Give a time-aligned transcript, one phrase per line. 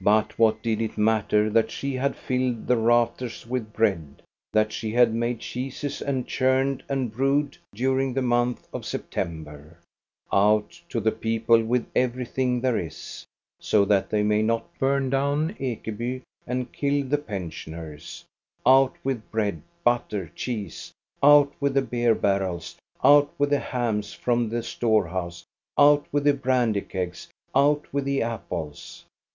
[0.00, 4.22] But what did it matter that she had filled the rafters with bread,
[4.54, 9.76] that she had made cheeses and churned and brewed during the month of September?
[10.32, 13.26] Out to the people with everything there is,
[13.60, 18.24] so that they may not bum down Ekeby and kill the pensioners!
[18.64, 20.90] Out with bread, butter, cheese!
[21.22, 25.44] Out with the beer barrels, out with the hams from the storehouse,
[25.78, 29.04] out with the brandy kegs, out with the apples